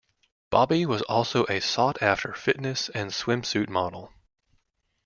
Bobbie 0.49 0.87
was 0.87 1.03
also 1.03 1.45
a 1.47 1.59
sought-after 1.59 2.33
fitness 2.33 2.89
and 2.89 3.11
swimsuit 3.11 3.69
model. 3.69 4.11